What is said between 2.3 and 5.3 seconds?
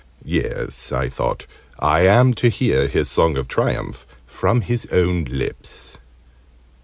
to hear his song of triumph from his own